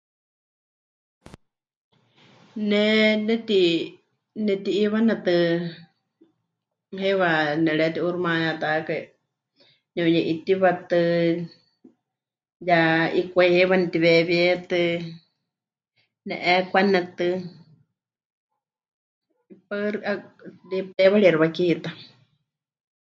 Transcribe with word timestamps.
Ne 2.69 2.83
neti... 3.25 3.61
neti'iiwanetɨ 4.45 5.35
heiwa 7.01 7.29
nepɨreti'uuximayátakai, 7.63 9.03
ne'uye'itiwatɨ 9.93 10.99
ya 12.67 12.79
'ikwai 13.17 13.49
heiwa 13.55 13.75
netiweewíetɨ, 13.79 14.81
ne'eekwanetɨ. 16.27 17.27
Paɨ, 19.67 19.85
xɨ..., 19.91 20.05
'a... 20.07 20.13
de... 20.69 20.75
teiwarixi 20.95 21.39
wakiitá. 21.41 21.89